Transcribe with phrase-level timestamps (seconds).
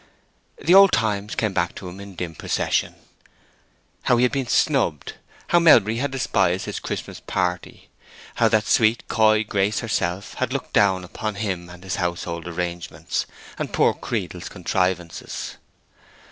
[0.59, 2.95] The old times came back to him in dim procession.
[4.01, 5.13] How he had been snubbed;
[5.49, 7.87] how Melbury had despised his Christmas party;
[8.37, 13.27] how that sweet, coy Grace herself had looked down upon him and his household arrangements,
[13.59, 15.57] and poor Creedle's contrivances!